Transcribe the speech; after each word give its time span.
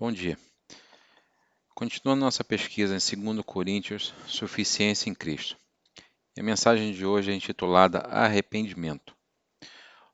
Bom 0.00 0.10
dia. 0.10 0.38
Continuando 1.74 2.24
nossa 2.24 2.42
pesquisa 2.42 2.94
em 2.94 3.22
2 3.22 3.44
Coríntios, 3.44 4.14
Suficiência 4.26 5.10
em 5.10 5.14
Cristo. 5.14 5.58
A 6.38 6.42
mensagem 6.42 6.94
de 6.94 7.04
hoje 7.04 7.30
é 7.30 7.34
intitulada 7.34 7.98
Arrependimento. 7.98 9.14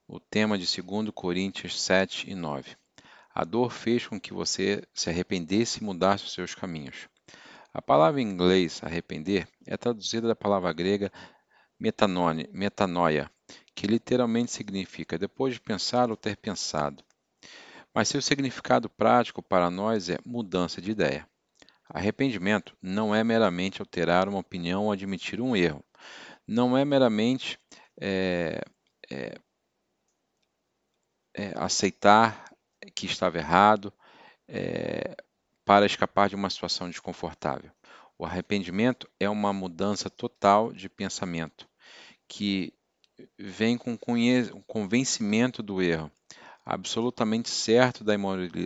O 0.09 0.19
tema 0.19 0.59
de 0.59 0.64
2 0.83 1.11
Coríntios 1.14 1.80
7 1.80 2.29
e 2.29 2.35
9. 2.35 2.77
A 3.33 3.45
dor 3.45 3.71
fez 3.71 4.04
com 4.09 4.19
que 4.19 4.35
você 4.35 4.83
se 4.93 5.09
arrependesse 5.09 5.79
e 5.79 5.85
mudasse 5.85 6.25
os 6.25 6.33
seus 6.33 6.53
caminhos. 6.53 7.09
A 7.73 7.81
palavra 7.81 8.21
em 8.21 8.29
inglês 8.29 8.83
arrepender 8.83 9.47
é 9.65 9.77
traduzida 9.77 10.27
da 10.27 10.35
palavra 10.35 10.73
grega 10.73 11.13
metanoia, 11.79 13.31
que 13.73 13.87
literalmente 13.87 14.51
significa 14.51 15.17
depois 15.17 15.55
de 15.55 15.61
pensar 15.61 16.11
ou 16.11 16.16
ter 16.16 16.37
pensado 16.37 17.05
mas 17.97 18.10
seu 18.10 18.20
significado 18.20 18.91
prático 18.91 19.43
para 19.43 19.71
nós 19.71 20.11
é 20.11 20.19
mudança 20.23 20.83
de 20.83 20.91
ideia. 20.91 21.27
Arrependimento 21.89 22.77
não 22.83 23.15
é 23.15 23.25
meramente 23.25 23.80
alterar 23.80 24.29
uma 24.29 24.41
opinião 24.41 24.84
ou 24.84 24.93
admitir 24.93 25.41
um 25.41 25.57
erro. 25.57 25.83
Não 26.47 26.77
é 26.77 26.85
meramente 26.85 27.59
é, 27.98 28.61
é, 29.11 29.38
é, 31.35 31.52
aceitar 31.57 32.52
que 32.95 33.07
estava 33.07 33.38
errado 33.38 33.91
é, 34.47 35.16
para 35.65 35.87
escapar 35.87 36.29
de 36.29 36.35
uma 36.35 36.51
situação 36.51 36.91
desconfortável. 36.91 37.71
O 38.19 38.27
arrependimento 38.27 39.09
é 39.19 39.30
uma 39.30 39.55
mudança 39.55 40.10
total 40.10 40.71
de 40.71 40.91
pensamento 40.91 41.66
que 42.29 42.74
vem 43.38 43.79
com 43.79 43.97
convencimento 44.66 45.63
do 45.63 45.80
erro 45.80 46.13
absolutamente 46.66 47.48
certo 47.48 48.02
da 48.02 48.12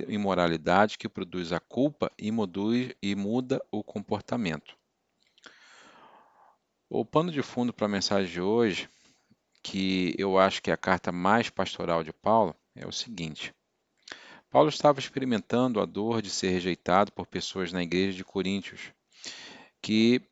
imoralidade 0.09 0.97
que 0.97 1.07
produz 1.07 1.53
a 1.53 1.61
culpa 1.61 2.11
e, 2.19 2.33
e 3.03 3.15
muda 3.15 3.63
o 3.71 3.85
comportamento. 3.85 4.75
O 6.89 7.05
pano 7.05 7.31
de 7.31 7.43
fundo 7.43 7.75
para 7.75 7.85
a 7.85 7.91
mensagem 7.91 8.33
de 8.33 8.41
hoje, 8.41 8.89
que 9.63 10.15
eu 10.19 10.39
acho 10.39 10.63
que 10.63 10.71
é 10.71 10.75
a 10.75 10.79
carta 10.79 11.13
mais 11.13 11.51
pastoral 11.51 12.03
de 12.03 12.13
Paulo, 12.13 12.57
é 12.75 12.87
o 12.87 12.93
seguinte: 12.93 13.55
Paulo 14.49 14.71
estava 14.71 14.99
experimentando 14.99 15.79
a 15.79 15.85
dor 15.85 16.23
de 16.23 16.31
ser 16.31 16.49
rejeitado 16.49 17.13
por 17.13 17.27
pessoas 17.27 17.71
na 17.71 17.83
igreja 17.83 18.17
de 18.17 18.25
Coríntios, 18.25 18.93
que 19.83 20.23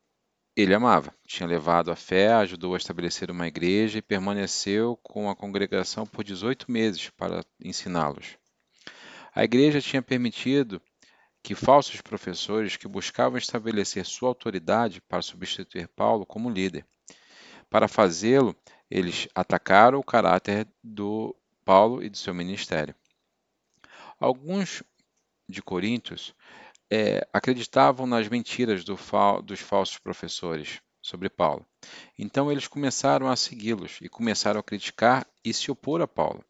ele 0.63 0.75
amava, 0.75 1.15
tinha 1.25 1.49
levado 1.49 1.93
a 1.93 1.95
fé, 1.95 2.33
ajudou 2.33 2.75
a 2.75 2.77
estabelecer 2.77 3.31
uma 3.31 3.47
igreja 3.47 3.99
e 3.99 4.03
permaneceu 4.03 4.97
com 5.05 5.31
a 5.31 5.37
congregação 5.37 6.05
por 6.05 6.25
18 6.25 6.69
meses 6.69 7.11
para 7.11 7.45
ensiná-los. 7.63 8.37
A 9.33 9.45
igreja 9.45 9.81
tinha 9.81 10.03
permitido 10.03 10.83
que 11.45 11.55
falsos 11.55 12.01
professores 12.01 12.77
que 12.77 12.89
buscavam 12.89 13.39
estabelecer 13.39 14.05
sua 14.05 14.31
autoridade 14.31 15.01
para 15.01 15.23
substituir 15.23 15.87
Paulo 15.87 16.27
como 16.27 16.51
líder. 16.51 16.85
Para 17.71 17.87
fazê-lo, 17.87 18.57
eles 18.91 19.29
atacaram 19.37 20.01
o 20.01 20.05
caráter 20.05 20.67
do 20.83 21.37
Paulo 21.65 22.03
e 22.03 22.09
do 22.11 22.17
seu 22.17 22.35
ministério. 22.35 22.97
Alguns 24.19 24.83
de 25.49 25.63
Coríntios 25.63 26.35
é, 26.91 27.27
acreditavam 27.33 28.07
nas 28.07 28.29
mentiras 28.29 28.85
do 28.85 28.97
fal 28.97 29.43
dos 29.43 29.61
falsos 29.61 29.99
professores 29.99 30.81
sobre 31.03 31.29
Paulo. 31.29 31.65
Então 32.19 32.51
eles 32.51 32.67
começaram 32.67 33.29
a 33.29 33.37
segui-los 33.37 33.99
e 34.01 34.09
começaram 34.09 34.61
a 34.61 34.63
criticar 34.63 35.27
e 35.45 35.53
se 35.53 35.71
opor 35.71 36.01
a 36.01 36.09
Paulo. 36.09 36.45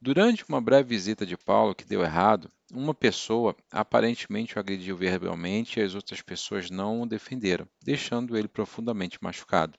Durante 0.00 0.44
uma 0.48 0.60
breve 0.60 0.88
visita 0.88 1.24
de 1.24 1.36
Paulo 1.36 1.74
que 1.74 1.84
deu 1.84 2.02
errado, 2.02 2.50
uma 2.72 2.92
pessoa 2.92 3.54
aparentemente 3.70 4.56
o 4.56 4.58
agrediu 4.58 4.96
verbalmente 4.96 5.78
e 5.78 5.82
as 5.82 5.94
outras 5.94 6.20
pessoas 6.20 6.70
não 6.70 7.02
o 7.02 7.06
defenderam, 7.06 7.68
deixando 7.80 8.36
ele 8.36 8.48
profundamente 8.48 9.18
machucado. 9.22 9.78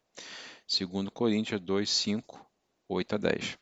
Segundo 0.65 1.11
Coríntios 1.11 1.59
2, 1.59 1.89
5, 1.89 2.45
8 2.87 3.15
a 3.15 3.17
10. 3.17 3.57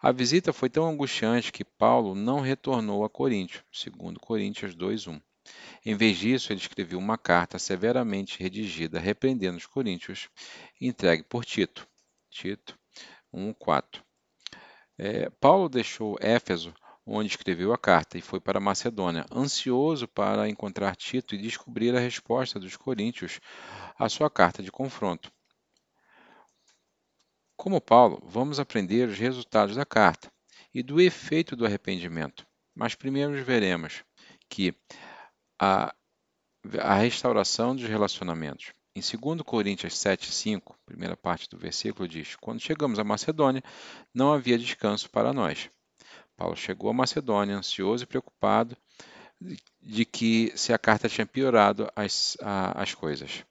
A 0.00 0.10
visita 0.12 0.52
foi 0.52 0.68
tão 0.68 0.88
angustiante 0.88 1.52
que 1.52 1.64
Paulo 1.64 2.14
não 2.14 2.40
retornou 2.40 3.04
a 3.04 3.10
Coríntios, 3.10 3.62
segundo 3.72 4.18
Coríntios 4.18 4.74
2, 4.74 5.06
1. 5.06 5.20
Em 5.84 5.94
vez 5.94 6.18
disso, 6.18 6.52
ele 6.52 6.60
escreveu 6.60 6.98
uma 6.98 7.16
carta 7.16 7.58
severamente 7.58 8.42
redigida 8.42 8.98
repreendendo 8.98 9.56
os 9.56 9.66
coríntios, 9.66 10.28
entregue 10.80 11.22
por 11.22 11.44
Tito. 11.44 11.86
Tito 12.30 12.78
1:4. 13.32 14.02
É, 14.96 15.30
Paulo 15.40 15.68
deixou 15.68 16.16
Éfeso, 16.20 16.74
onde 17.06 17.30
escreveu 17.30 17.72
a 17.72 17.78
carta, 17.78 18.18
e 18.18 18.20
foi 18.20 18.40
para 18.40 18.60
Macedônia, 18.60 19.24
ansioso 19.32 20.06
para 20.06 20.48
encontrar 20.48 20.94
Tito 20.96 21.34
e 21.34 21.38
descobrir 21.38 21.96
a 21.96 22.00
resposta 22.00 22.58
dos 22.58 22.76
coríntios 22.76 23.40
à 23.98 24.08
sua 24.08 24.28
carta 24.28 24.62
de 24.62 24.70
confronto. 24.70 25.32
Como 27.56 27.80
Paulo, 27.80 28.22
vamos 28.24 28.60
aprender 28.60 29.08
os 29.08 29.18
resultados 29.18 29.74
da 29.74 29.84
carta 29.84 30.30
e 30.72 30.82
do 30.82 31.00
efeito 31.00 31.56
do 31.56 31.66
arrependimento. 31.66 32.46
Mas 32.74 32.94
primeiro 32.94 33.32
veremos 33.42 34.04
que 34.48 34.72
a, 35.58 35.94
a 36.80 36.94
restauração 36.94 37.74
dos 37.74 37.84
relacionamentos. 37.84 38.72
Em 38.94 39.00
2 39.00 39.42
Coríntios 39.42 39.96
7, 39.96 40.32
5, 40.32 40.76
primeira 40.84 41.16
parte 41.16 41.48
do 41.48 41.56
versículo, 41.56 42.08
diz: 42.08 42.36
Quando 42.36 42.60
chegamos 42.60 42.98
à 42.98 43.04
Macedônia, 43.04 43.62
não 44.12 44.32
havia 44.32 44.58
descanso 44.58 45.08
para 45.10 45.32
nós. 45.32 45.70
Paulo 46.36 46.56
chegou 46.56 46.90
à 46.90 46.94
Macedônia 46.94 47.56
ansioso 47.56 48.04
e 48.04 48.06
preocupado 48.06 48.76
de 49.80 50.04
que 50.04 50.52
se 50.56 50.72
a 50.72 50.78
carta 50.78 51.08
tinha 51.08 51.26
piorado 51.26 51.90
as, 51.94 52.36
a, 52.40 52.82
as 52.82 52.94
coisas. 52.94 53.44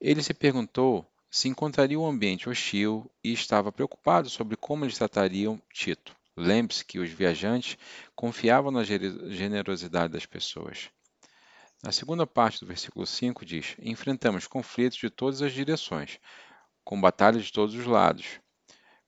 Ele 0.00 0.22
se 0.22 0.34
perguntou 0.34 1.06
se 1.30 1.48
encontraria 1.48 1.98
um 1.98 2.06
ambiente 2.06 2.48
hostil 2.48 3.10
e 3.22 3.32
estava 3.32 3.70
preocupado 3.70 4.30
sobre 4.30 4.56
como 4.56 4.84
eles 4.84 4.96
tratariam 4.96 5.60
Tito. 5.72 6.16
Lembre-se 6.40 6.84
que 6.84 7.00
os 7.00 7.10
viajantes 7.10 7.76
confiavam 8.14 8.70
na 8.70 8.84
generosidade 8.84 10.12
das 10.12 10.24
pessoas. 10.24 10.88
Na 11.82 11.90
segunda 11.90 12.28
parte 12.28 12.60
do 12.60 12.66
versículo 12.66 13.04
5 13.04 13.44
diz: 13.44 13.74
Enfrentamos 13.80 14.46
conflitos 14.46 14.98
de 14.98 15.10
todas 15.10 15.42
as 15.42 15.52
direções, 15.52 16.20
com 16.84 17.00
batalhas 17.00 17.46
de 17.46 17.52
todos 17.52 17.74
os 17.74 17.86
lados. 17.86 18.40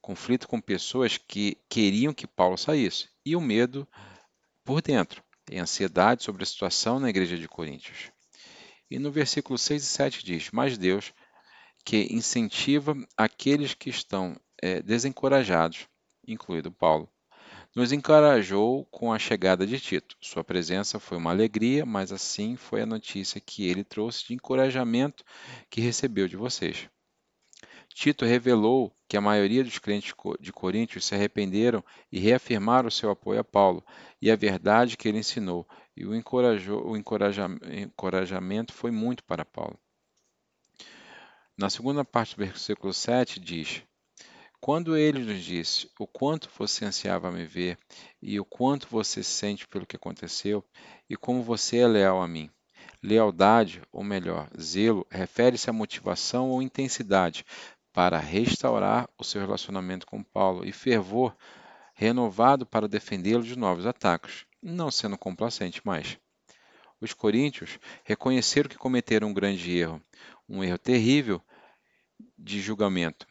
Conflito 0.01 0.49
com 0.49 0.61
pessoas 0.61 1.19
que 1.19 1.57
queriam 1.69 2.13
que 2.13 2.27
Paulo 2.27 2.59
saísse, 2.59 3.09
e 3.25 3.37
o 3.37 3.41
medo 3.41 3.87
por 4.65 4.83
dentro, 4.83 5.23
e 5.49 5.57
ansiedade 5.57 6.25
sobre 6.25 6.43
a 6.43 6.47
situação 6.47 6.99
na 6.99 7.11
igreja 7.11 7.39
de 7.39 7.47
Coríntios. 7.47 8.11
E 8.91 8.99
no 8.99 9.13
versículo 9.13 9.57
6 9.57 9.85
e 9.85 9.87
7 9.87 10.25
diz: 10.25 10.51
Mas 10.51 10.77
Deus, 10.77 11.15
que 11.85 12.13
incentiva 12.13 12.97
aqueles 13.17 13.73
que 13.73 13.89
estão 13.89 14.37
é, 14.61 14.83
desencorajados, 14.83 15.87
incluído 16.27 16.73
Paulo, 16.73 17.09
nos 17.75 17.93
encorajou 17.93 18.85
com 18.87 19.13
a 19.13 19.19
chegada 19.19 19.67
de 19.67 19.79
Tito. 19.79 20.17
Sua 20.21 20.43
presença 20.43 20.99
foi 20.99 21.19
uma 21.19 21.31
alegria, 21.31 21.87
mas 21.87 22.13
assim 22.13 22.57
foi 22.57 22.83
a 22.83 22.87
notícia 22.87 23.41
que 23.41 23.69
ele 23.69 23.85
trouxe 23.85 24.27
de 24.27 24.35
encorajamento 24.35 25.25
que 25.69 25.81
recebeu 25.81 26.27
de 26.27 26.37
vocês. 26.37 26.89
Tito 27.95 28.25
revelou 28.25 28.95
que 29.09 29.17
a 29.17 29.21
maioria 29.21 29.65
dos 29.65 29.79
crentes 29.79 30.15
de 30.41 30.53
Coríntios 30.53 31.05
se 31.05 31.15
arrependeram 31.15 31.85
e 32.11 32.19
reafirmaram 32.19 32.91
seu 32.91 33.11
apoio 33.11 33.41
a 33.41 33.45
Paulo 33.45 33.85
e 34.23 34.31
a 34.31 34.37
verdade 34.37 34.97
que 34.97 35.09
ele 35.09 35.19
ensinou, 35.19 35.69
e 35.97 36.05
o, 36.07 36.11
o 36.11 36.97
encorajamento 36.97 38.73
foi 38.73 38.91
muito 38.91 39.25
para 39.25 39.45
Paulo. 39.45 39.79
Na 41.57 41.69
segunda 41.69 42.05
parte 42.05 42.37
do 42.37 42.39
versículo 42.39 42.93
7 42.93 43.39
diz: 43.39 43.83
quando 44.61 44.97
ele 44.97 45.21
nos 45.21 45.43
disse 45.43 45.91
o 45.99 46.07
quanto 46.07 46.51
você 46.57 46.85
ansiava 46.85 47.33
me 47.33 47.47
ver 47.47 47.79
e 48.21 48.39
o 48.39 48.45
quanto 48.45 48.87
você 48.91 49.23
sente 49.23 49.67
pelo 49.67 49.87
que 49.87 49.97
aconteceu 49.97 50.63
e 51.09 51.17
como 51.17 51.43
você 51.43 51.79
é 51.79 51.87
leal 51.87 52.21
a 52.21 52.29
mim. 52.29 52.51
Lealdade, 53.03 53.81
ou 53.91 54.05
melhor, 54.05 54.51
zelo, 54.61 55.07
refere-se 55.11 55.71
à 55.71 55.73
motivação 55.73 56.51
ou 56.51 56.61
intensidade 56.61 57.45
para 57.93 58.19
restaurar 58.19 59.09
o 59.17 59.25
seu 59.25 59.41
relacionamento 59.41 60.07
com 60.07 60.23
Paulo 60.23 60.67
e 60.67 60.73
fervor 60.73 61.35
renovado 61.95 62.67
para 62.67 62.89
defendê-lo 62.89 63.43
de 63.43 63.59
novos 63.59 63.87
ataques, 63.87 64.45
não 64.63 64.91
sendo 64.91 65.17
complacente 65.17 65.81
mais. 65.85 66.19
Os 67.01 67.15
coríntios 67.15 67.79
reconheceram 68.05 68.69
que 68.69 68.77
cometeram 68.77 69.29
um 69.29 69.35
grande 69.35 69.75
erro, 69.77 70.03
um 70.47 70.63
erro 70.63 70.79
terrível 70.79 71.43
de 72.39 72.61
julgamento, 72.61 73.27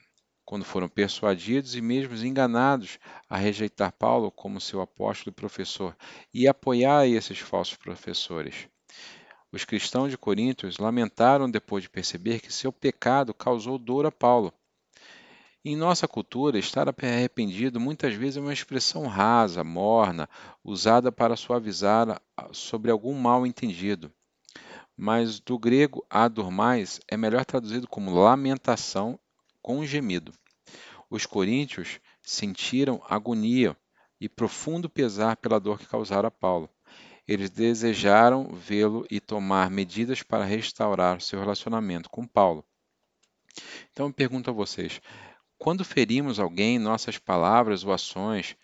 quando 0.50 0.66
foram 0.66 0.90
persuadidos 0.90 1.76
e 1.76 1.82
mesmo 1.82 2.16
enganados 2.16 2.98
a 3.30 3.38
rejeitar 3.38 3.92
Paulo 3.92 4.32
como 4.32 4.60
seu 4.60 4.82
apóstolo 4.82 5.32
e 5.32 5.40
professor 5.40 5.96
e 6.34 6.48
apoiar 6.48 7.08
esses 7.08 7.38
falsos 7.38 7.76
professores. 7.78 8.68
Os 9.52 9.64
cristãos 9.64 10.10
de 10.10 10.18
Corinto 10.18 10.68
lamentaram 10.80 11.48
depois 11.48 11.84
de 11.84 11.90
perceber 11.92 12.40
que 12.40 12.52
seu 12.52 12.74
pecado 12.74 13.32
causou 13.32 13.78
dor 13.78 14.08
a 14.08 14.12
Paulo 14.12 14.52
Em 15.64 15.76
nossa 15.76 16.08
cultura, 16.08 16.58
estar 16.58 16.90
arrependido 16.90 17.80
muitas 17.80 18.16
vezes 18.16 18.38
é 18.38 18.42
uma 18.42 18.52
expressão 18.52 19.06
rasa, 19.06 19.64
morna, 19.64 20.28
usada 20.64 21.12
para 21.12 21.36
suavizar 21.36 22.20
sobre 22.52 22.90
algum 22.90 23.14
mal 23.14 23.46
entendido. 23.46 24.12
Mas 24.98 25.40
do 25.40 25.60
grego 25.60 26.04
adormais 26.10 27.00
é 27.08 27.16
melhor 27.16 27.46
traduzido 27.46 27.88
como 27.88 28.12
lamentação 28.12 29.20
com 29.62 29.86
gemido. 29.86 30.34
Os 31.10 31.26
coríntios 31.26 32.00
sentiram 32.22 33.02
agonia 33.10 33.76
e 34.20 34.30
profundo 34.30 34.90
pesar 34.90 35.38
pela 35.38 35.60
dor 35.60 35.80
que 35.80 35.88
causara 35.88 36.28
a 36.28 36.32
Paulo. 36.32 36.70
Eles 37.28 37.50
desejaram 37.50 38.54
vê-lo 38.54 39.06
e 39.10 39.20
tomar 39.20 39.70
medidas 39.70 40.24
para 40.24 40.44
restaurar 40.44 41.22
seu 41.22 41.40
relacionamento 41.40 42.10
com 42.10 42.26
Paulo. 42.26 42.66
Então 43.92 44.08
eu 44.08 44.14
pergunto 44.14 44.50
a 44.50 44.54
vocês: 44.54 45.02
quando 45.58 45.86
ferimos 45.86 46.40
alguém, 46.40 46.80
nossas 46.80 47.18
palavras 47.18 47.84
ou 47.84 47.92
ações, 47.92 48.56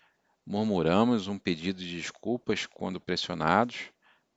murmuramos 0.46 1.28
um 1.28 1.38
pedido 1.38 1.80
de 1.80 1.96
desculpas 1.96 2.66
quando 2.66 3.00
pressionados, 3.00 3.90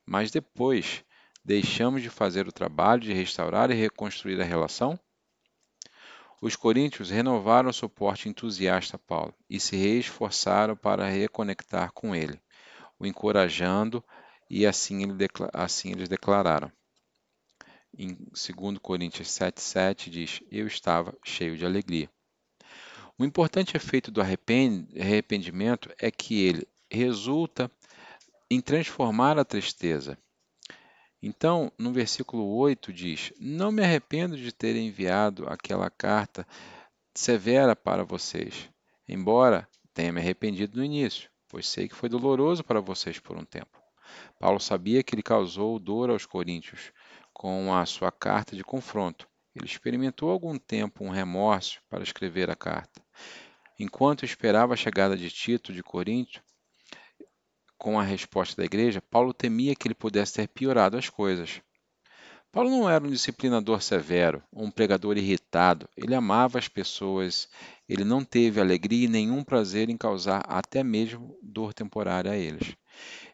mas 0.04 0.30
depois 0.30 1.04
deixamos 1.44 2.02
de 2.02 2.10
fazer 2.10 2.46
o 2.46 2.52
trabalho 2.52 3.00
de 3.00 3.12
restaurar 3.12 3.70
e 3.70 3.74
reconstruir 3.74 4.40
a 4.40 4.44
relação? 4.44 4.98
Os 6.40 6.56
coríntios 6.56 7.10
renovaram 7.10 7.68
o 7.68 7.72
suporte 7.72 8.28
entusiasta 8.28 8.96
a 8.96 8.98
Paulo 8.98 9.34
e 9.48 9.60
se 9.60 9.76
esforçaram 9.76 10.74
para 10.74 11.06
reconectar 11.06 11.92
com 11.92 12.14
ele, 12.14 12.40
o 12.98 13.06
encorajando, 13.06 14.02
e 14.48 14.66
assim, 14.66 15.02
ele 15.02 15.28
assim 15.52 15.92
eles 15.92 16.08
declararam. 16.08 16.72
Em 17.92 18.14
2 18.14 18.78
Coríntios 18.78 19.28
7,7 19.28 20.08
diz: 20.08 20.42
Eu 20.50 20.66
estava 20.66 21.14
cheio 21.22 21.58
de 21.58 21.66
alegria. 21.66 22.08
O 23.18 23.24
importante 23.24 23.76
efeito 23.76 24.10
do 24.10 24.22
arrependimento 24.22 25.92
é 25.98 26.10
que 26.10 26.42
ele 26.42 26.66
resulta 26.90 27.70
em 28.50 28.62
transformar 28.62 29.38
a 29.38 29.44
tristeza. 29.44 30.16
Então, 31.22 31.70
no 31.78 31.92
versículo 31.92 32.46
8 32.56 32.92
diz: 32.92 33.32
Não 33.38 33.70
me 33.70 33.82
arrependo 33.82 34.36
de 34.36 34.52
ter 34.52 34.74
enviado 34.76 35.46
aquela 35.48 35.90
carta 35.90 36.46
severa 37.14 37.76
para 37.76 38.04
vocês, 38.04 38.70
embora 39.06 39.68
tenha 39.92 40.12
me 40.12 40.20
arrependido 40.20 40.78
no 40.78 40.84
início, 40.84 41.30
pois 41.48 41.68
sei 41.68 41.88
que 41.88 41.94
foi 41.94 42.08
doloroso 42.08 42.64
para 42.64 42.80
vocês 42.80 43.18
por 43.18 43.36
um 43.36 43.44
tempo. 43.44 43.78
Paulo 44.38 44.58
sabia 44.58 45.02
que 45.02 45.14
ele 45.14 45.22
causou 45.22 45.78
dor 45.78 46.10
aos 46.10 46.24
coríntios 46.24 46.92
com 47.32 47.74
a 47.74 47.84
sua 47.84 48.10
carta 48.10 48.56
de 48.56 48.64
confronto. 48.64 49.28
Ele 49.54 49.66
experimentou 49.66 50.30
algum 50.30 50.56
tempo 50.56 51.04
um 51.04 51.10
remorso 51.10 51.80
para 51.88 52.02
escrever 52.02 52.50
a 52.50 52.56
carta. 52.56 53.02
Enquanto 53.78 54.24
esperava 54.24 54.74
a 54.74 54.76
chegada 54.76 55.16
de 55.16 55.30
Tito 55.30 55.72
de 55.72 55.82
Corinto, 55.82 56.42
com 57.80 57.98
a 57.98 58.02
resposta 58.02 58.60
da 58.60 58.66
igreja, 58.66 59.00
Paulo 59.00 59.32
temia 59.32 59.74
que 59.74 59.88
ele 59.88 59.94
pudesse 59.94 60.34
ter 60.34 60.46
piorado 60.46 60.98
as 60.98 61.08
coisas. 61.08 61.62
Paulo 62.52 62.68
não 62.68 62.90
era 62.90 63.02
um 63.02 63.10
disciplinador 63.10 63.80
severo, 63.80 64.42
um 64.52 64.70
pregador 64.70 65.16
irritado. 65.16 65.88
Ele 65.96 66.14
amava 66.14 66.58
as 66.58 66.68
pessoas, 66.68 67.48
ele 67.88 68.04
não 68.04 68.22
teve 68.22 68.60
alegria 68.60 69.06
e 69.06 69.08
nenhum 69.08 69.42
prazer 69.42 69.88
em 69.88 69.96
causar 69.96 70.42
até 70.46 70.84
mesmo 70.84 71.38
dor 71.42 71.72
temporária 71.72 72.32
a 72.32 72.36
eles. 72.36 72.76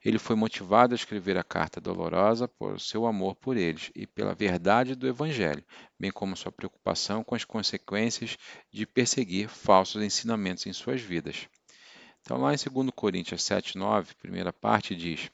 Ele 0.04 0.19
foi 0.19 0.37
motivado 0.37 0.94
a 0.94 0.96
escrever 0.96 1.37
a 1.37 1.43
carta 1.43 1.81
dolorosa 1.81 2.46
por 2.46 2.81
seu 2.81 3.04
amor 3.04 3.34
por 3.34 3.56
eles 3.56 3.90
e 3.96 4.06
pela 4.06 4.32
verdade 4.32 4.94
do 4.94 5.08
Evangelho, 5.08 5.64
bem 5.98 6.12
como 6.12 6.37
sua 6.37 6.52
preocupação 6.52 7.25
com 7.25 7.34
as 7.34 7.44
consequências 7.44 8.37
de 8.70 8.87
perseguir 8.87 9.48
falsos 9.48 10.04
ensinamentos 10.04 10.66
em 10.66 10.72
suas 10.72 11.00
vidas. 11.00 11.48
Então, 12.26 12.38
lá 12.38 12.52
em 12.52 12.56
2 12.56 12.90
Coríntios 12.90 13.44
7, 13.44 13.78
9, 13.78 14.17
primeira 14.17 14.52
parte, 14.52 14.96
diz: 14.96 15.31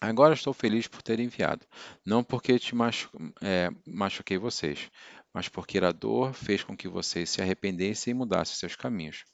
Agora 0.00 0.32
estou 0.32 0.54
feliz 0.54 0.88
por 0.88 1.02
ter 1.02 1.20
enviado, 1.20 1.66
não 2.02 2.24
porque 2.24 2.58
te 2.58 2.74
machu 2.74 3.10
é, 3.42 3.68
machuquei 3.86 4.38
vocês, 4.38 4.90
mas 5.34 5.50
porque 5.50 5.76
a 5.76 5.92
dor 5.92 6.32
fez 6.32 6.64
com 6.64 6.74
que 6.74 6.88
vocês 6.88 7.28
se 7.28 7.42
arrependessem 7.42 8.12
e 8.12 8.14
mudassem 8.14 8.56
seus 8.56 8.74
caminhos. 8.74 9.26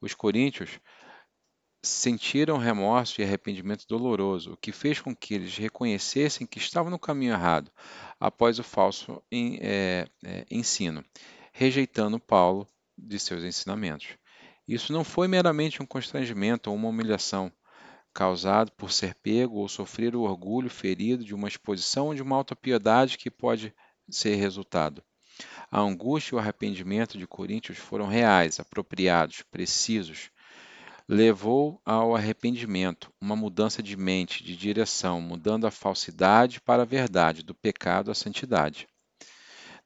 Os 0.00 0.14
coríntios 0.14 0.78
sentiram 1.82 2.56
remorso 2.56 3.20
e 3.20 3.24
arrependimento 3.24 3.84
doloroso, 3.88 4.52
o 4.52 4.56
que 4.56 4.70
fez 4.70 5.00
com 5.00 5.16
que 5.16 5.34
eles 5.34 5.56
reconhecessem 5.56 6.46
que 6.46 6.58
estavam 6.58 6.88
no 6.88 7.00
caminho 7.00 7.32
errado 7.32 7.68
após 8.20 8.60
o 8.60 8.62
falso 8.62 9.20
é, 9.32 10.06
é, 10.24 10.46
ensino, 10.48 11.04
rejeitando 11.52 12.20
Paulo 12.20 12.64
de 12.96 13.18
seus 13.18 13.42
ensinamentos. 13.42 14.21
Isso 14.66 14.92
não 14.92 15.04
foi 15.04 15.26
meramente 15.26 15.82
um 15.82 15.86
constrangimento 15.86 16.70
ou 16.70 16.76
uma 16.76 16.88
humilhação 16.88 17.52
causado 18.14 18.70
por 18.72 18.92
ser 18.92 19.14
pego 19.14 19.56
ou 19.56 19.68
sofrer 19.68 20.14
o 20.14 20.22
orgulho 20.22 20.68
ferido 20.68 21.24
de 21.24 21.34
uma 21.34 21.48
exposição 21.48 22.08
ou 22.08 22.14
de 22.14 22.22
uma 22.22 22.36
autopiedade 22.36 23.16
que 23.16 23.30
pode 23.30 23.74
ser 24.08 24.34
resultado. 24.36 25.02
A 25.70 25.80
angústia 25.80 26.34
e 26.34 26.36
o 26.36 26.38
arrependimento 26.38 27.16
de 27.16 27.26
Coríntios 27.26 27.78
foram 27.78 28.06
reais, 28.06 28.60
apropriados, 28.60 29.42
precisos, 29.50 30.30
levou 31.08 31.80
ao 31.84 32.14
arrependimento, 32.14 33.12
uma 33.20 33.34
mudança 33.34 33.82
de 33.82 33.96
mente, 33.96 34.44
de 34.44 34.56
direção, 34.56 35.20
mudando 35.20 35.66
a 35.66 35.70
falsidade 35.70 36.60
para 36.60 36.82
a 36.82 36.86
verdade, 36.86 37.42
do 37.42 37.54
pecado 37.54 38.10
à 38.10 38.14
santidade. 38.14 38.86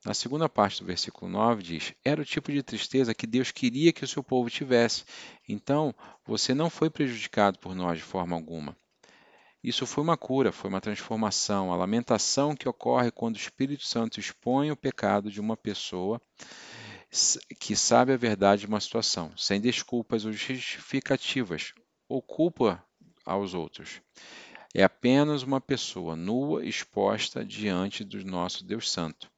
Na 0.07 0.15
segunda 0.15 0.49
parte 0.49 0.79
do 0.79 0.87
versículo 0.87 1.29
9 1.29 1.65
diz: 1.65 1.93
Era 2.05 2.23
o 2.23 2.25
tipo 2.25 2.53
de 2.53 2.63
tristeza 2.63 3.13
que 3.13 3.27
Deus 3.27 3.51
queria 3.51 3.93
que 3.93 4.05
o 4.05 4.07
seu 4.07 4.23
povo 4.23 4.49
tivesse. 4.49 5.05
Então, 5.49 5.93
você 6.25 6.55
não 6.55 6.71
foi 6.71 6.89
prejudicado 6.89 7.59
por 7.59 7.75
nós 7.75 7.99
de 7.99 8.05
forma 8.05 8.37
alguma. 8.37 8.77
Isso 9.65 9.85
foi 9.85 10.05
uma 10.05 10.17
cura, 10.17 10.53
foi 10.53 10.71
uma 10.71 10.81
transformação, 10.81 11.73
a 11.73 11.77
lamentação 11.77 12.55
que 12.55 12.69
ocorre 12.69 13.11
quando 13.11 13.35
o 13.35 13.41
Espírito 13.41 13.83
Santo 13.83 14.21
expõe 14.21 14.71
o 14.71 14.77
pecado 14.77 15.29
de 15.29 15.41
uma 15.41 15.57
pessoa 15.57 16.23
que 17.59 17.75
sabe 17.75 18.13
a 18.13 18.17
verdade 18.17 18.61
de 18.61 18.69
uma 18.69 18.79
situação, 18.79 19.37
sem 19.37 19.61
desculpas 19.61 20.25
ou 20.25 20.31
justificativas, 20.31 21.75
ou 22.09 22.23
culpa 22.23 22.81
aos 23.25 23.55
outros. 23.55 24.01
É 24.73 24.85
apenas 24.85 25.43
uma 25.43 25.61
pessoa 25.61 26.15
nua 26.15 26.65
exposta 26.65 27.45
diante 27.45 28.05
do 28.05 28.25
nosso 28.25 28.65
Deus 28.65 28.89
Santo. 28.89 29.35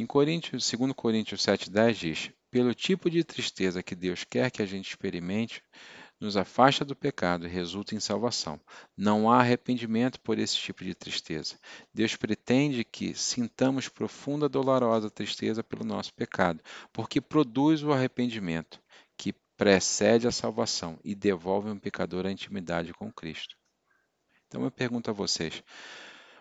Em 0.00 0.06
Coríntios, 0.06 0.70
2 0.70 0.92
Coríntios 0.92 1.40
7,10 1.42 1.92
diz: 1.94 2.30
Pelo 2.52 2.72
tipo 2.72 3.10
de 3.10 3.24
tristeza 3.24 3.82
que 3.82 3.96
Deus 3.96 4.22
quer 4.22 4.48
que 4.48 4.62
a 4.62 4.64
gente 4.64 4.90
experimente, 4.90 5.60
nos 6.20 6.36
afasta 6.36 6.84
do 6.84 6.94
pecado 6.94 7.46
e 7.46 7.50
resulta 7.50 7.96
em 7.96 7.98
salvação. 7.98 8.60
Não 8.96 9.28
há 9.28 9.40
arrependimento 9.40 10.20
por 10.20 10.38
esse 10.38 10.54
tipo 10.54 10.84
de 10.84 10.94
tristeza. 10.94 11.58
Deus 11.92 12.14
pretende 12.14 12.84
que 12.84 13.12
sintamos 13.12 13.88
profunda, 13.88 14.48
dolorosa 14.48 15.10
tristeza 15.10 15.64
pelo 15.64 15.84
nosso 15.84 16.14
pecado, 16.14 16.62
porque 16.92 17.20
produz 17.20 17.82
o 17.82 17.90
arrependimento, 17.90 18.80
que 19.16 19.34
precede 19.56 20.28
a 20.28 20.30
salvação 20.30 20.96
e 21.02 21.12
devolve 21.12 21.70
um 21.70 21.76
pecador 21.76 22.24
à 22.24 22.30
intimidade 22.30 22.94
com 22.94 23.10
Cristo. 23.10 23.56
Então 24.46 24.62
eu 24.62 24.70
pergunto 24.70 25.10
a 25.10 25.12
vocês: 25.12 25.60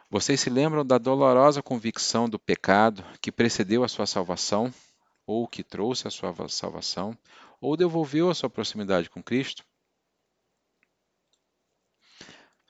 vocês 0.09 0.39
se 0.39 0.49
lembram 0.49 0.85
da 0.85 0.97
dolorosa 0.97 1.61
convicção 1.61 2.29
do 2.29 2.39
pecado 2.39 3.03
que 3.21 3.31
precedeu 3.31 3.83
a 3.83 3.87
sua 3.89 4.05
salvação, 4.05 4.73
ou 5.25 5.45
que 5.47 5.63
trouxe 5.63 6.07
a 6.07 6.11
sua 6.11 6.33
salvação, 6.47 7.17
ou 7.59 7.75
devolveu 7.75 8.29
a 8.29 8.35
sua 8.35 8.49
proximidade 8.49 9.09
com 9.09 9.21
Cristo? 9.21 9.65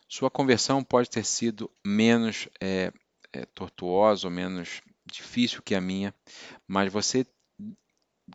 Sua 0.09 0.31
conversão 0.31 0.83
pode 0.83 1.09
ter 1.09 1.23
sido 1.23 1.69
menos 1.85 2.47
é, 2.59 2.91
é, 3.31 3.45
tortuosa 3.45 4.27
ou 4.27 4.31
menos 4.31 4.81
difícil 5.05 5.61
que 5.61 5.75
a 5.75 5.81
minha, 5.81 6.15
mas 6.67 6.91
você 6.91 7.25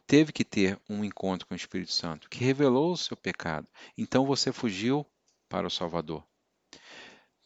teve 0.06 0.32
que 0.32 0.44
ter 0.44 0.78
um 0.88 1.04
encontro 1.04 1.47
com 1.47 1.54
o 1.54 1.56
Espírito 1.56 1.92
Santo 1.92 2.28
que 2.28 2.44
revelou 2.44 2.92
o 2.92 2.97
seu 2.97 3.16
pecado. 3.16 3.66
Então 3.99 4.25
você 4.25 4.52
fugiu 4.52 5.04
para 5.49 5.66
o 5.66 5.71
Salvador. 5.71 6.25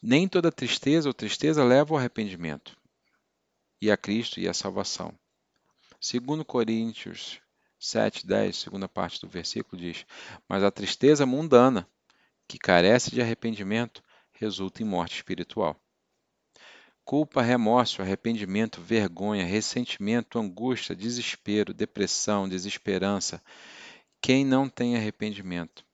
Nem 0.01 0.27
toda 0.27 0.51
tristeza 0.51 1.09
ou 1.09 1.13
tristeza 1.13 1.63
leva 1.63 1.93
ao 1.93 1.97
arrependimento 1.97 2.77
e 3.81 3.89
a 3.89 3.97
Cristo 3.97 4.39
e 4.39 4.47
a 4.47 4.53
salvação. 4.53 5.17
Segundo 5.99 6.45
Coríntios 6.45 7.41
7, 7.79 8.25
10, 8.25 8.55
segunda 8.55 8.87
parte 8.87 9.19
do 9.19 9.27
versículo 9.27 9.81
diz: 9.81 10.05
Mas 10.47 10.63
a 10.63 10.71
tristeza 10.71 11.25
mundana, 11.25 11.87
que 12.47 12.57
carece 12.57 13.11
de 13.11 13.21
arrependimento, 13.21 14.03
resulta 14.33 14.83
em 14.83 14.85
morte 14.85 15.15
espiritual. 15.15 15.75
Culpa, 17.03 17.41
remorso, 17.41 18.01
arrependimento, 18.01 18.81
vergonha, 18.81 19.45
ressentimento, 19.45 20.37
angústia, 20.37 20.95
desespero, 20.95 21.73
depressão, 21.73 22.47
desesperança. 22.49 23.41
Quem 24.21 24.45
não 24.45 24.67
tem 24.67 24.95
arrependimento 24.95 25.85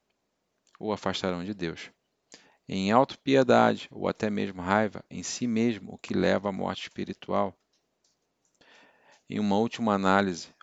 o 0.80 0.92
afastarão 0.92 1.44
de 1.44 1.54
Deus. 1.54 1.92
Em 2.68 2.92
autopiedade 2.92 3.90
ou 3.92 4.08
até 4.08 4.30
mesmo 4.30 4.62
raiva 4.62 5.04
em 5.10 5.22
si 5.22 5.48
mesmo, 5.48 5.94
o 5.94 5.98
que 5.98 6.14
leva 6.14 6.50
à 6.50 6.52
morte 6.52 6.84
espiritual. 6.84 7.54
Em 9.30 9.40
uma 9.40 9.58
última 9.58 9.94
análise, 9.94 10.54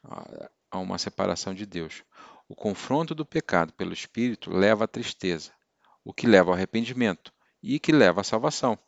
a 0.71 0.79
uma 0.79 0.99
separação 0.99 1.53
de 1.53 1.67
Deus. 1.67 2.03
O 2.49 2.55
confronto 2.55 3.15
do 3.15 3.27
pecado 3.27 3.73
pelo 3.75 3.93
Espírito 3.93 4.51
leva 4.51 4.85
à 4.85 4.89
tristeza, 4.89 5.53
o 6.05 6.13
que 6.13 6.27
leva 6.27 6.51
ao 6.51 6.55
arrependimento 6.55 7.33
e 7.63 7.79
que 7.79 7.93
leva 7.93 8.23
à 8.23 8.25
salvação. 8.25 8.79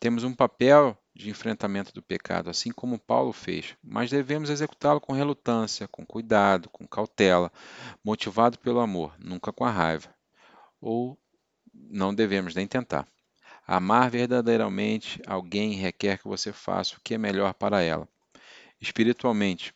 Temos 0.00 0.24
um 0.24 0.34
papel 0.34 0.96
de 1.14 1.28
enfrentamento 1.28 1.92
do 1.92 2.00
pecado, 2.00 2.48
assim 2.48 2.70
como 2.70 2.98
Paulo 2.98 3.32
fez, 3.32 3.76
mas 3.82 4.10
devemos 4.10 4.48
executá-lo 4.48 5.00
com 5.00 5.12
relutância, 5.12 5.88
com 5.88 6.06
cuidado, 6.06 6.70
com 6.70 6.86
cautela, 6.86 7.52
motivado 8.04 8.58
pelo 8.60 8.78
amor, 8.78 9.14
nunca 9.18 9.52
com 9.52 9.64
a 9.64 9.70
raiva. 9.70 10.14
Ou 10.80 11.18
não 11.90 12.14
devemos 12.14 12.54
nem 12.54 12.66
tentar. 12.66 13.06
Amar 13.66 14.10
verdadeiramente 14.10 15.20
alguém 15.26 15.72
requer 15.72 16.18
que 16.18 16.26
você 16.26 16.52
faça 16.52 16.96
o 16.96 17.00
que 17.00 17.14
é 17.14 17.18
melhor 17.18 17.52
para 17.54 17.82
ela. 17.82 18.08
Espiritualmente, 18.80 19.74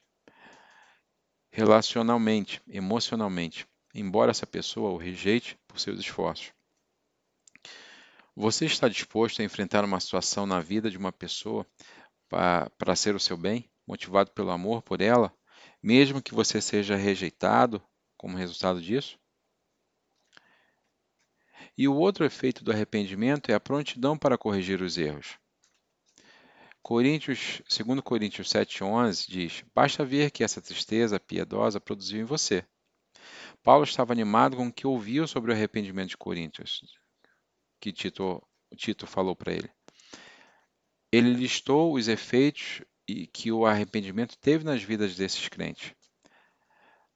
relacionalmente, 1.50 2.62
emocionalmente, 2.66 3.66
embora 3.94 4.30
essa 4.30 4.47
pessoa 4.47 4.92
o 4.92 4.97
rejeite 4.97 5.59
por 5.68 5.78
seus 5.78 6.00
esforços. 6.00 6.52
Você 8.35 8.64
está 8.64 8.88
disposto 8.88 9.42
a 9.42 9.44
enfrentar 9.44 9.85
uma 9.85 10.00
situação 10.00 10.47
na 10.47 10.59
vida 10.61 10.90
de 10.90 10.97
uma 10.97 11.12
pessoa 11.12 11.66
para 12.30 12.97
ser 12.97 13.14
o 13.14 13.21
seu 13.21 13.37
bem, 13.37 13.68
motivado 13.87 14.30
pelo 14.30 14.50
amor 14.50 14.80
por 14.80 15.02
ela, 15.02 15.30
mesmo 15.82 16.23
que 16.23 16.35
você 16.35 16.62
seja 16.62 16.97
rejeitado 16.97 17.82
como 18.16 18.38
resultado 18.38 18.80
disso? 18.80 19.18
E 21.82 21.88
o 21.88 21.96
outro 21.96 22.24
efeito 22.24 22.62
do 22.62 22.70
arrependimento 22.70 23.50
é 23.50 23.54
a 23.54 23.58
prontidão 23.58 24.16
para 24.16 24.38
corrigir 24.38 24.80
os 24.80 24.96
erros. 24.96 25.36
Coríntios, 26.80 27.60
2 27.68 28.00
Coríntios 28.02 28.48
7,11 28.50 29.28
diz: 29.28 29.64
Basta 29.74 30.04
ver 30.04 30.30
que 30.30 30.44
essa 30.44 30.62
tristeza 30.62 31.18
piedosa 31.18 31.80
produziu 31.80 32.20
em 32.20 32.24
você. 32.24 32.64
Paulo 33.64 33.82
estava 33.82 34.12
animado 34.12 34.56
com 34.56 34.68
o 34.68 34.72
que 34.72 34.86
ouviu 34.86 35.26
sobre 35.26 35.50
o 35.50 35.54
arrependimento 35.54 36.10
de 36.10 36.16
Coríntios 36.16 36.82
que 37.80 37.92
Tito, 37.92 38.40
Tito 38.76 39.04
falou 39.04 39.34
para 39.34 39.52
ele. 39.52 39.68
Ele 41.10 41.34
listou 41.34 41.94
os 41.94 42.06
efeitos 42.06 42.80
que 43.32 43.50
o 43.50 43.66
arrependimento 43.66 44.38
teve 44.38 44.62
nas 44.62 44.84
vidas 44.84 45.16
desses 45.16 45.48
crentes. 45.48 45.96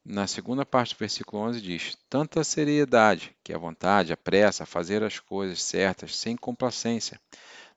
Na 0.08 0.28
segunda 0.28 0.64
parte 0.64 0.94
do 0.94 0.98
versículo 0.98 1.42
11 1.42 1.60
diz: 1.60 1.98
Tanta 2.08 2.44
seriedade, 2.44 3.34
que 3.42 3.52
a 3.52 3.58
vontade, 3.58 4.12
a 4.12 4.16
pressa, 4.16 4.62
a 4.62 4.66
fazer 4.66 5.02
as 5.02 5.18
coisas 5.18 5.60
certas 5.60 6.14
sem 6.14 6.36
complacência, 6.36 7.20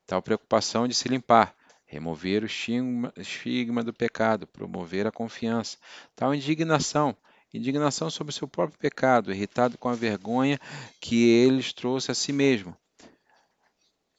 tal 0.06 0.22
preocupação 0.22 0.86
de 0.86 0.94
se 0.94 1.08
limpar, 1.08 1.52
remover 1.84 2.44
o 2.44 2.46
estigma, 2.46 3.82
do 3.82 3.92
pecado, 3.92 4.46
promover 4.46 5.08
a 5.08 5.10
confiança, 5.10 5.76
tal 6.14 6.32
indignação, 6.32 7.16
indignação 7.52 8.08
sobre 8.08 8.30
o 8.30 8.34
seu 8.34 8.46
próprio 8.46 8.78
pecado, 8.78 9.32
irritado 9.32 9.76
com 9.76 9.88
a 9.88 9.94
vergonha 9.96 10.60
que 11.00 11.28
eles 11.28 11.72
trouxe 11.72 12.12
a 12.12 12.14
si 12.14 12.32
mesmo. 12.32 12.76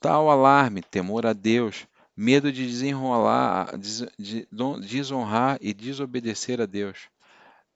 Tal 0.01 0.29
alarme, 0.29 0.81
temor 0.81 1.25
a 1.25 1.31
Deus, 1.31 1.87
medo 2.13 2.51
de 2.51 2.67
desenrolar, 2.67 3.77
de 3.77 4.45
desonrar 4.81 5.57
e 5.61 5.73
desobedecer 5.73 6.59
a 6.59 6.65
Deus. 6.65 7.10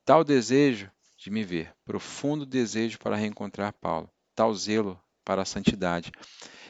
Tal 0.05 0.23
desejo 0.23 0.91
de 1.17 1.31
me 1.31 1.43
ver, 1.43 1.73
profundo 1.83 2.45
desejo 2.45 2.99
para 2.99 3.15
reencontrar 3.15 3.73
Paulo, 3.73 4.07
tal 4.35 4.53
zelo 4.53 5.01
para 5.23 5.41
a 5.41 5.45
santidade 5.45 6.11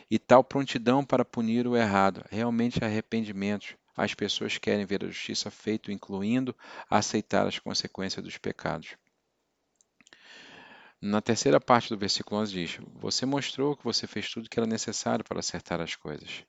e 0.10 0.18
tal 0.18 0.42
prontidão 0.42 1.04
para 1.04 1.26
punir 1.26 1.68
o 1.68 1.76
errado, 1.76 2.24
realmente 2.32 2.82
arrependimentos, 2.82 3.76
as 3.94 4.14
pessoas 4.14 4.58
querem 4.58 4.86
ver 4.86 5.04
a 5.04 5.08
justiça 5.08 5.52
feita, 5.52 5.92
incluindo 5.92 6.56
aceitar 6.90 7.46
as 7.46 7.60
consequências 7.60 8.24
dos 8.24 8.38
pecados. 8.38 8.96
Na 11.02 11.22
terceira 11.22 11.60
parte 11.60 11.90
do 11.90 11.98
versículo 11.98 12.40
11 12.40 12.54
diz: 12.54 12.80
Você 12.94 13.26
mostrou 13.26 13.76
que 13.76 13.84
você 13.84 14.08
fez 14.08 14.30
tudo 14.30 14.50
que 14.50 14.58
era 14.58 14.66
necessário 14.66 15.26
para 15.26 15.40
acertar 15.40 15.82
as 15.82 15.94
coisas. 15.94 16.46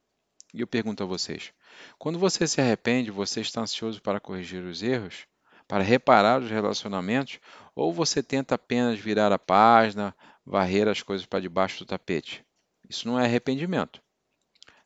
E 0.55 0.61
eu 0.61 0.69
pergunto 0.69 1.03
a 1.03 1.07
vocês: 1.07 1.53
quando 1.99 2.17
você 2.17 2.47
se 2.47 2.61
arrepende, 2.61 3.11
você 3.11 3.41
está 3.41 3.61
ansioso 3.61 4.01
para 4.01 4.21
corrigir 4.21 4.63
os 4.63 4.85
erros? 4.85 5.27
Para 5.69 5.83
reparar 5.83 6.41
os 6.41 6.51
relacionamentos? 6.51 7.41
Ou 7.75 7.93
você 7.93 8.23
tenta 8.23 8.55
apenas 8.55 8.99
virar 8.99 9.33
a 9.33 9.39
página, 9.39 10.15
varrer 10.45 10.89
as 10.89 11.03
coisas 11.03 11.27
para 11.27 11.41
debaixo 11.41 11.79
do 11.81 11.87
tapete? 11.87 12.45
Isso 12.89 13.09
não 13.09 13.19
é 13.19 13.25
arrependimento. 13.25 14.01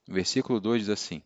No 0.08 0.14
versículo 0.14 0.60
2 0.60 0.82
diz 0.82 0.88
assim: 0.88 1.22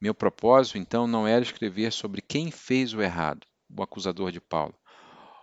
meu 0.00 0.14
propósito, 0.14 0.78
então, 0.78 1.08
não 1.08 1.26
era 1.26 1.42
escrever 1.42 1.92
sobre 1.92 2.22
quem 2.22 2.52
fez 2.52 2.94
o 2.94 3.02
errado, 3.02 3.44
o 3.68 3.82
acusador 3.82 4.30
de 4.30 4.40
Paulo, 4.40 4.74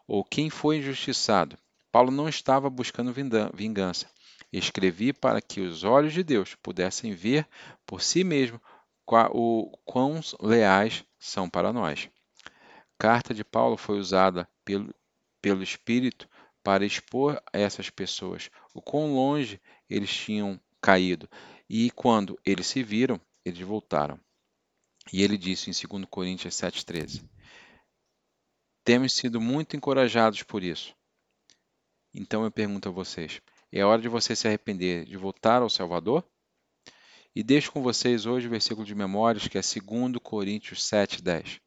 ou 0.08 0.24
quem 0.24 0.50
foi 0.50 0.78
injustiçado. 0.78 1.58
Paulo 1.92 2.10
não 2.10 2.30
estava 2.30 2.70
buscando 2.70 3.14
vingança. 3.54 4.10
Escrevi 4.54 5.12
para 5.12 5.42
que 5.42 5.60
os 5.60 5.84
olhos 5.84 6.14
de 6.14 6.24
Deus 6.24 6.56
pudessem 6.56 7.14
ver 7.14 7.46
por 7.86 8.02
si 8.02 8.24
mesmo 8.24 8.62
o 9.32 9.78
quão 9.84 10.22
leais 10.42 11.04
são 11.20 11.50
para 11.50 11.74
nós. 11.74 12.10
Carta 12.98 13.34
de 13.34 13.44
Paulo 13.44 13.78
foi 13.78 14.00
usada 14.00 14.48
pelo, 14.64 14.94
pelo 15.42 15.64
Espírito 15.64 16.30
para 16.64 16.86
expor 16.86 17.42
a 17.54 17.60
essas 17.60 17.90
pessoas 17.90 18.50
o 18.74 18.82
quão 18.82 19.14
longe 19.14 19.62
eles 19.90 20.12
tinham 20.12 20.60
caído. 20.82 21.30
E 21.70 21.92
quando 21.92 22.40
eles 22.46 22.68
se 22.68 22.82
viram, 22.82 23.20
eles 23.44 23.60
voltaram. 23.60 24.20
E 25.14 25.22
ele 25.22 25.38
disse 25.38 25.70
em 25.70 25.88
2 25.88 26.06
Coríntios 26.10 26.56
7,13: 26.56 27.24
Temos 28.84 29.14
sido 29.14 29.40
muito 29.40 29.76
encorajados 29.76 30.42
por 30.44 30.64
isso. 30.64 30.96
Então 32.14 32.44
eu 32.44 32.52
pergunto 32.52 32.90
a 32.90 32.92
vocês: 32.92 33.42
é 33.72 33.84
hora 33.84 34.02
de 34.02 34.08
você 34.08 34.36
se 34.36 34.48
arrepender 34.48 35.06
de 35.06 35.18
voltar 35.18 35.62
ao 35.62 35.70
Salvador? 35.70 36.24
E 37.36 37.44
deixo 37.44 37.72
com 37.72 37.84
vocês 37.84 38.26
hoje 38.26 38.48
o 38.48 38.50
versículo 38.50 38.86
de 38.86 38.96
memórias 38.96 39.48
que 39.48 39.58
é 39.58 39.62
2 39.62 40.18
Coríntios 40.24 40.80
7,10. 40.80 41.60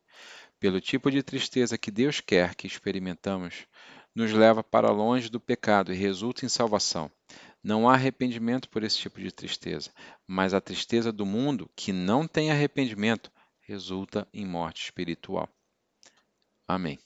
Pelo 0.60 0.80
tipo 0.80 1.10
de 1.10 1.22
tristeza 1.22 1.78
que 1.78 1.90
Deus 1.90 2.20
quer 2.20 2.54
que 2.54 2.66
experimentamos, 2.66 3.66
nos 4.14 4.32
leva 4.32 4.64
para 4.64 4.90
longe 4.90 5.28
do 5.28 5.38
pecado 5.38 5.92
e 5.92 5.96
resulta 5.96 6.44
em 6.44 6.48
salvação. 6.48 7.10
Não 7.62 7.88
há 7.88 7.94
arrependimento 7.94 8.68
por 8.68 8.82
esse 8.82 8.98
tipo 8.98 9.20
de 9.20 9.30
tristeza, 9.30 9.92
mas 10.26 10.54
a 10.54 10.60
tristeza 10.60 11.12
do 11.12 11.26
mundo, 11.26 11.70
que 11.76 11.92
não 11.92 12.26
tem 12.26 12.50
arrependimento, 12.50 13.30
resulta 13.60 14.26
em 14.32 14.46
morte 14.46 14.84
espiritual. 14.84 15.48
Amém. 16.66 16.98